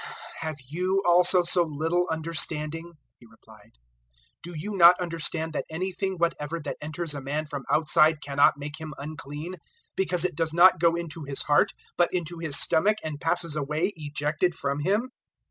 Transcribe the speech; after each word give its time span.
007:018 0.01 0.07
"Have 0.41 0.57
*you* 0.71 0.99
also 1.05 1.43
so 1.43 1.63
little 1.63 2.07
understanding?" 2.09 2.93
He 3.19 3.27
replied; 3.27 3.73
"do 4.41 4.55
you 4.57 4.71
not 4.75 4.99
understand 4.99 5.53
that 5.53 5.65
anything 5.69 6.15
whatever 6.17 6.59
that 6.59 6.77
enters 6.81 7.13
a 7.13 7.21
man 7.21 7.45
from 7.45 7.65
outside 7.71 8.19
cannot 8.19 8.57
make 8.57 8.79
him 8.81 8.95
unclean, 8.97 9.51
007:019 9.51 9.57
because 9.95 10.25
it 10.25 10.35
does 10.35 10.55
not 10.55 10.79
go 10.79 10.95
into 10.95 11.23
his 11.25 11.43
heart, 11.43 11.73
but 11.97 12.11
into 12.11 12.39
his 12.39 12.57
stomach, 12.57 12.97
and 13.03 13.21
passes 13.21 13.55
away 13.55 13.93
ejected 13.95 14.55
from 14.55 14.79
him?" 14.79 15.11